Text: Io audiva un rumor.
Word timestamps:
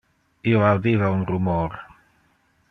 Io 0.53 0.63
audiva 0.69 1.11
un 1.17 1.21
rumor. 1.33 1.77